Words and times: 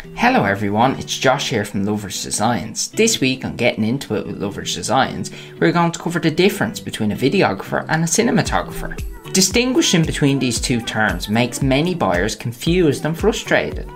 Hello 0.00 0.44
everyone, 0.44 0.98
it's 0.98 1.18
Josh 1.18 1.50
here 1.50 1.66
from 1.66 1.84
Lovers 1.84 2.22
Designs. 2.22 2.90
This 2.92 3.20
week 3.20 3.44
on 3.44 3.54
Getting 3.56 3.84
Into 3.84 4.14
It 4.14 4.26
with 4.26 4.38
Lovers 4.38 4.74
Designs, 4.74 5.30
we're 5.58 5.72
going 5.72 5.92
to 5.92 5.98
cover 5.98 6.18
the 6.18 6.30
difference 6.30 6.80
between 6.80 7.12
a 7.12 7.16
videographer 7.16 7.84
and 7.90 8.02
a 8.02 8.06
cinematographer. 8.06 8.98
Distinguishing 9.34 10.02
between 10.02 10.38
these 10.38 10.58
two 10.58 10.80
terms 10.80 11.28
makes 11.28 11.60
many 11.60 11.94
buyers 11.94 12.34
confused 12.34 13.04
and 13.04 13.18
frustrated. 13.18 13.86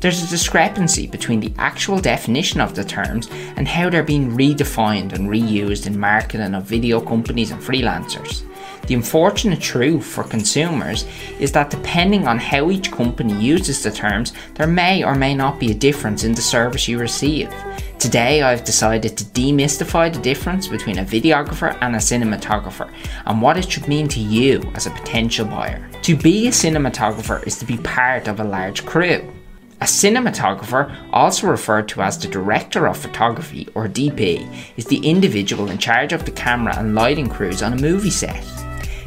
There's 0.00 0.22
a 0.22 0.28
discrepancy 0.28 1.06
between 1.06 1.40
the 1.40 1.54
actual 1.56 1.98
definition 1.98 2.60
of 2.60 2.74
the 2.74 2.84
terms 2.84 3.30
and 3.56 3.66
how 3.66 3.88
they're 3.88 4.02
being 4.02 4.32
redefined 4.32 5.14
and 5.14 5.30
reused 5.30 5.86
in 5.86 5.98
marketing 5.98 6.54
of 6.54 6.64
video 6.64 7.00
companies 7.00 7.52
and 7.52 7.62
freelancers. 7.62 8.42
The 8.86 8.94
unfortunate 8.94 9.60
truth 9.60 10.04
for 10.04 10.24
consumers 10.24 11.06
is 11.38 11.52
that 11.52 11.70
depending 11.70 12.28
on 12.28 12.38
how 12.38 12.70
each 12.70 12.92
company 12.92 13.32
uses 13.34 13.82
the 13.82 13.90
terms, 13.90 14.34
there 14.54 14.66
may 14.66 15.02
or 15.02 15.14
may 15.14 15.34
not 15.34 15.58
be 15.58 15.70
a 15.70 15.74
difference 15.74 16.22
in 16.22 16.32
the 16.32 16.42
service 16.42 16.86
you 16.86 16.98
receive. 16.98 17.50
Today, 17.98 18.42
I've 18.42 18.64
decided 18.64 19.16
to 19.16 19.24
demystify 19.24 20.12
the 20.12 20.20
difference 20.20 20.68
between 20.68 20.98
a 20.98 21.04
videographer 21.04 21.78
and 21.80 21.94
a 21.94 21.98
cinematographer 21.98 22.92
and 23.24 23.40
what 23.40 23.56
it 23.56 23.70
should 23.70 23.88
mean 23.88 24.08
to 24.08 24.20
you 24.20 24.60
as 24.74 24.86
a 24.86 24.90
potential 24.90 25.46
buyer. 25.46 25.88
To 26.02 26.14
be 26.14 26.46
a 26.48 26.50
cinematographer 26.50 27.46
is 27.46 27.56
to 27.60 27.64
be 27.64 27.78
part 27.78 28.28
of 28.28 28.40
a 28.40 28.44
large 28.44 28.84
crew. 28.84 29.32
A 29.80 29.86
cinematographer, 29.86 30.94
also 31.12 31.46
referred 31.46 31.88
to 31.88 32.02
as 32.02 32.18
the 32.18 32.28
director 32.28 32.86
of 32.86 32.98
photography 32.98 33.68
or 33.74 33.88
DP, 33.88 34.46
is 34.76 34.84
the 34.86 34.98
individual 34.98 35.70
in 35.70 35.78
charge 35.78 36.12
of 36.12 36.24
the 36.24 36.30
camera 36.30 36.78
and 36.78 36.94
lighting 36.94 37.28
crews 37.28 37.62
on 37.62 37.72
a 37.72 37.80
movie 37.80 38.10
set. 38.10 38.63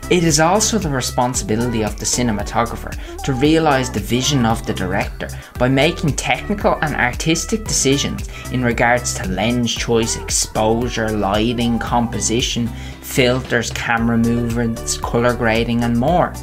It 0.10 0.24
is 0.24 0.40
also 0.40 0.78
the 0.78 0.90
responsibility 0.90 1.84
of 1.84 2.00
the 2.00 2.06
cinematographer 2.06 2.96
to 3.24 3.34
realise 3.34 3.90
the 3.90 4.00
vision 4.00 4.46
of 4.46 4.66
the 4.66 4.74
director 4.74 5.28
by 5.60 5.68
making 5.68 6.16
technical 6.16 6.78
and 6.82 6.96
artistic 6.96 7.66
decisions 7.66 8.30
in 8.54 8.64
regards 8.64 9.16
to 9.16 9.28
lens 9.28 9.76
choice, 9.76 10.16
exposure, 10.16 11.10
lighting, 11.10 11.78
composition, 11.78 12.68
filters, 13.02 13.70
camera 13.72 14.18
movements, 14.18 14.98
colour 14.98 15.36
grading, 15.36 15.84
and 15.84 16.00
more. 16.00 16.34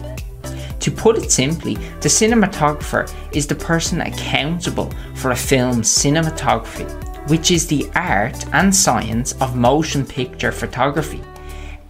To 0.80 0.90
put 0.90 1.16
it 1.16 1.32
simply, 1.32 1.76
the 2.02 2.10
cinematographer 2.10 3.10
is 3.34 3.46
the 3.46 3.54
person 3.54 4.02
accountable 4.02 4.92
for 5.14 5.30
a 5.30 5.36
film's 5.36 5.88
cinematography, 5.88 6.86
which 7.30 7.50
is 7.50 7.66
the 7.66 7.90
art 7.94 8.44
and 8.52 8.76
science 8.76 9.32
of 9.40 9.56
motion 9.56 10.04
picture 10.04 10.52
photography. 10.52 11.22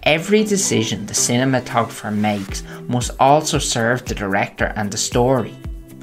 Every 0.05 0.45
decision 0.45 1.07
the 1.07 1.15
cinematographer 1.15 2.15
makes 2.15 2.63
must 2.89 3.13
also 3.19 3.59
serve 3.59 4.05
the 4.05 4.15
director 4.15 4.71
and 4.77 4.91
the 4.91 4.99
story. 4.99 5.55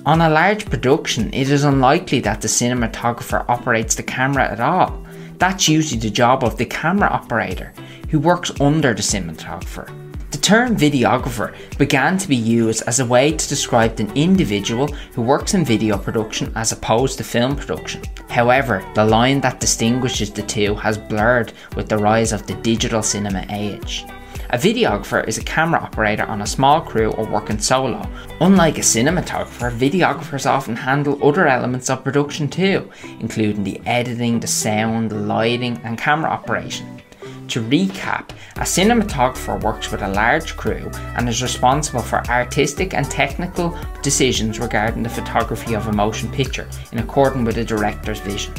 On 0.07 0.21
a 0.21 0.29
large 0.29 0.65
production, 0.65 1.31
it 1.31 1.51
is 1.51 1.63
unlikely 1.63 2.19
that 2.21 2.41
the 2.41 2.47
cinematographer 2.47 3.45
operates 3.47 3.93
the 3.93 4.01
camera 4.01 4.49
at 4.49 4.59
all. 4.59 5.05
That's 5.37 5.69
usually 5.69 5.99
the 6.01 6.09
job 6.09 6.43
of 6.43 6.57
the 6.57 6.65
camera 6.65 7.09
operator, 7.09 7.73
who 8.09 8.19
works 8.19 8.51
under 8.59 8.95
the 8.95 9.03
cinematographer. 9.03 9.87
The 10.31 10.37
term 10.37 10.77
videographer 10.77 11.53
began 11.77 12.17
to 12.17 12.27
be 12.29 12.37
used 12.37 12.83
as 12.87 13.01
a 13.01 13.05
way 13.05 13.33
to 13.33 13.49
describe 13.49 13.99
an 13.99 14.15
individual 14.15 14.87
who 15.13 15.21
works 15.21 15.53
in 15.53 15.65
video 15.65 15.97
production 15.97 16.53
as 16.55 16.71
opposed 16.71 17.17
to 17.17 17.25
film 17.25 17.57
production. 17.57 18.01
However, 18.29 18.81
the 18.95 19.03
line 19.03 19.41
that 19.41 19.59
distinguishes 19.59 20.31
the 20.31 20.43
two 20.43 20.73
has 20.75 20.97
blurred 20.97 21.51
with 21.75 21.89
the 21.89 21.97
rise 21.97 22.31
of 22.31 22.47
the 22.47 22.53
digital 22.55 23.03
cinema 23.03 23.45
age. 23.49 24.05
A 24.51 24.57
videographer 24.57 25.27
is 25.27 25.37
a 25.37 25.43
camera 25.43 25.81
operator 25.81 26.23
on 26.23 26.41
a 26.41 26.47
small 26.47 26.79
crew 26.79 27.11
or 27.11 27.25
working 27.25 27.59
solo. 27.59 28.09
Unlike 28.39 28.77
a 28.77 28.81
cinematographer, 28.81 29.77
videographers 29.77 30.45
often 30.45 30.77
handle 30.77 31.21
other 31.27 31.47
elements 31.47 31.89
of 31.89 32.05
production 32.05 32.47
too, 32.47 32.89
including 33.19 33.65
the 33.65 33.81
editing, 33.85 34.39
the 34.39 34.47
sound, 34.47 35.11
the 35.11 35.15
lighting, 35.15 35.77
and 35.83 35.97
camera 35.97 36.31
operation. 36.31 37.01
To 37.51 37.61
recap, 37.61 38.29
a 38.55 38.61
cinematographer 38.61 39.61
works 39.61 39.91
with 39.91 40.01
a 40.03 40.07
large 40.07 40.55
crew 40.55 40.89
and 41.17 41.27
is 41.27 41.43
responsible 41.43 42.01
for 42.01 42.25
artistic 42.29 42.93
and 42.93 43.05
technical 43.11 43.77
decisions 44.01 44.57
regarding 44.57 45.03
the 45.03 45.09
photography 45.09 45.73
of 45.73 45.87
a 45.87 45.91
motion 45.91 46.31
picture 46.31 46.69
in 46.93 46.99
accordance 46.99 47.45
with 47.45 47.55
the 47.55 47.65
director's 47.65 48.21
vision. 48.21 48.53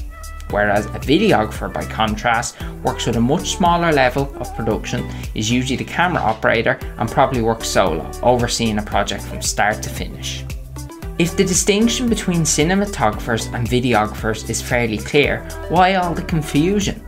Whereas 0.50 0.84
a 0.84 0.98
videographer, 0.98 1.72
by 1.72 1.86
contrast, 1.86 2.60
works 2.82 3.06
with 3.06 3.16
a 3.16 3.20
much 3.20 3.56
smaller 3.56 3.92
level 3.92 4.30
of 4.36 4.54
production, 4.54 5.08
is 5.34 5.50
usually 5.50 5.76
the 5.76 5.84
camera 5.84 6.20
operator, 6.20 6.78
and 6.98 7.10
probably 7.10 7.40
works 7.40 7.68
solo, 7.68 8.10
overseeing 8.22 8.76
a 8.76 8.82
project 8.82 9.22
from 9.22 9.40
start 9.40 9.82
to 9.84 9.88
finish. 9.88 10.44
If 11.18 11.34
the 11.34 11.44
distinction 11.44 12.10
between 12.10 12.42
cinematographers 12.42 13.50
and 13.54 13.66
videographers 13.66 14.50
is 14.50 14.60
fairly 14.60 14.98
clear, 14.98 15.48
why 15.70 15.94
all 15.94 16.12
the 16.12 16.20
confusion? 16.24 17.02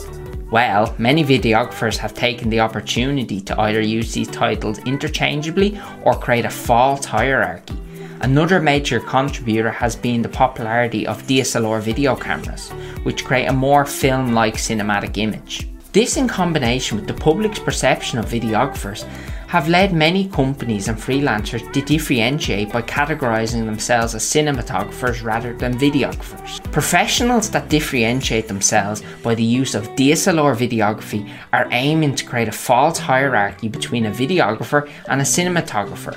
Well, 0.50 0.94
many 0.98 1.24
videographers 1.24 1.96
have 1.96 2.14
taken 2.14 2.50
the 2.50 2.60
opportunity 2.60 3.40
to 3.40 3.60
either 3.60 3.80
use 3.80 4.12
these 4.12 4.28
titles 4.28 4.78
interchangeably 4.80 5.80
or 6.04 6.14
create 6.14 6.44
a 6.44 6.50
false 6.50 7.04
hierarchy. 7.04 7.74
Another 8.20 8.60
major 8.60 9.00
contributor 9.00 9.70
has 9.70 9.96
been 9.96 10.22
the 10.22 10.28
popularity 10.28 11.06
of 11.06 11.22
DSLR 11.24 11.80
video 11.80 12.14
cameras, 12.14 12.70
which 13.02 13.24
create 13.24 13.46
a 13.46 13.52
more 13.52 13.84
film 13.84 14.32
like 14.32 14.54
cinematic 14.54 15.18
image. 15.18 15.66
This, 15.94 16.16
in 16.16 16.26
combination 16.26 16.98
with 16.98 17.06
the 17.06 17.14
public's 17.14 17.60
perception 17.60 18.18
of 18.18 18.26
videographers, 18.26 19.04
have 19.46 19.68
led 19.68 19.92
many 19.92 20.28
companies 20.28 20.88
and 20.88 20.98
freelancers 20.98 21.72
to 21.72 21.82
differentiate 21.82 22.72
by 22.72 22.82
categorizing 22.82 23.64
themselves 23.64 24.16
as 24.16 24.24
cinematographers 24.24 25.22
rather 25.22 25.54
than 25.54 25.78
videographers. 25.78 26.60
Professionals 26.72 27.48
that 27.50 27.68
differentiate 27.68 28.48
themselves 28.48 29.04
by 29.22 29.36
the 29.36 29.44
use 29.44 29.76
of 29.76 29.86
DSLR 29.90 30.56
videography 30.56 31.30
are 31.52 31.68
aiming 31.70 32.16
to 32.16 32.24
create 32.24 32.48
a 32.48 32.52
false 32.52 32.98
hierarchy 32.98 33.68
between 33.68 34.06
a 34.06 34.10
videographer 34.10 34.90
and 35.06 35.20
a 35.20 35.24
cinematographer. 35.24 36.16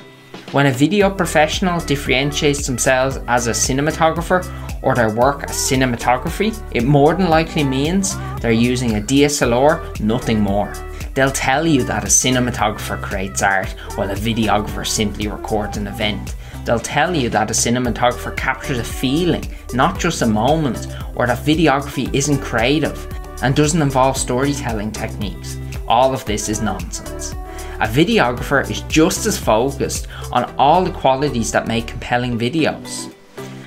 When 0.53 0.67
a 0.67 0.71
video 0.71 1.09
professional 1.09 1.81
differentiates 1.81 2.65
themselves 2.65 3.19
as 3.27 3.47
a 3.47 3.51
cinematographer 3.51 4.49
or 4.81 4.95
their 4.95 5.13
work 5.13 5.43
as 5.43 5.57
cinematography, 5.57 6.57
it 6.71 6.85
more 6.85 7.13
than 7.13 7.29
likely 7.29 7.65
means 7.65 8.15
they're 8.39 8.53
using 8.53 8.95
a 8.95 9.01
DSLR, 9.01 9.99
nothing 9.99 10.39
more. 10.39 10.73
They'll 11.15 11.31
tell 11.31 11.67
you 11.67 11.83
that 11.83 12.05
a 12.05 12.07
cinematographer 12.07 13.01
creates 13.01 13.41
art 13.41 13.71
while 13.95 14.09
a 14.09 14.15
videographer 14.15 14.87
simply 14.87 15.27
records 15.27 15.75
an 15.75 15.87
event. 15.87 16.35
They'll 16.63 16.79
tell 16.79 17.13
you 17.13 17.27
that 17.31 17.51
a 17.51 17.53
cinematographer 17.53 18.37
captures 18.37 18.79
a 18.79 18.85
feeling, 18.85 19.43
not 19.73 19.99
just 19.99 20.21
a 20.21 20.27
moment, 20.27 20.87
or 21.15 21.27
that 21.27 21.45
videography 21.45 22.13
isn't 22.13 22.39
creative 22.39 23.05
and 23.43 23.53
doesn't 23.53 23.81
involve 23.81 24.15
storytelling 24.15 24.93
techniques. 24.93 25.57
All 25.89 26.13
of 26.13 26.23
this 26.23 26.47
is 26.47 26.61
nonsense. 26.61 27.35
A 27.79 27.87
videographer 27.87 28.67
is 28.71 28.81
just 28.83 29.27
as 29.27 29.37
focused 29.37 30.07
on 30.31 30.51
all 30.57 30.83
the 30.83 30.91
qualities 30.91 31.51
that 31.51 31.67
make 31.67 31.85
compelling 31.85 32.39
videos. 32.39 33.13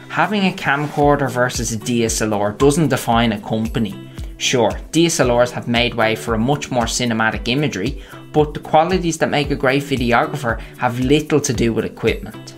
Having 0.09 0.47
a 0.47 0.57
camcorder 0.57 1.31
versus 1.31 1.73
a 1.73 1.77
DSLR 1.77 2.59
doesn't 2.59 2.89
define 2.89 3.31
a 3.31 3.41
company. 3.41 4.11
Sure, 4.37 4.73
DSLRs 4.91 5.53
have 5.53 5.69
made 5.69 5.95
way 5.95 6.17
for 6.17 6.35
a 6.35 6.39
much 6.39 6.73
more 6.73 6.87
cinematic 6.87 7.47
imagery, 7.47 8.03
but 8.33 8.53
the 8.53 8.59
qualities 8.59 9.19
that 9.19 9.31
make 9.31 9.53
a 9.53 9.55
great 9.55 9.85
videographer 9.85 10.59
have 10.79 10.99
little 10.99 11.41
to 11.41 11.53
do 11.53 11.73
with 11.73 11.85
equipment. 11.85 12.55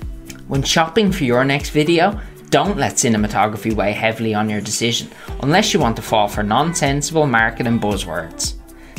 When 0.48 0.62
shopping 0.62 1.12
for 1.12 1.24
your 1.24 1.44
next 1.44 1.68
video, 1.68 2.18
don't 2.48 2.78
let 2.78 2.94
cinematography 2.94 3.74
weigh 3.74 3.92
heavily 3.92 4.32
on 4.32 4.48
your 4.48 4.62
decision, 4.62 5.10
unless 5.42 5.74
you 5.74 5.80
want 5.80 5.96
to 5.96 6.02
fall 6.02 6.28
for 6.28 6.42
nonsensical 6.42 7.26
marketing 7.26 7.78
buzzwords. 7.78 8.54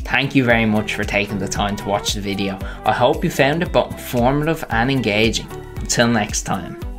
Thank 0.06 0.36
you 0.36 0.44
very 0.44 0.66
much 0.66 0.96
for 0.96 1.04
taking 1.04 1.40
the 1.40 1.48
time 1.48 1.76
to 1.78 1.86
watch 1.86 2.14
the 2.14 2.22
video. 2.22 2.60
I 2.86 2.94
hope 2.94 3.24
you 3.24 3.30
found 3.30 3.64
it 3.64 3.72
both 3.72 3.92
informative 3.92 4.64
and 4.70 4.92
engaging. 4.92 5.48
Until 5.78 6.08
next 6.08 6.44
time. 6.44 6.93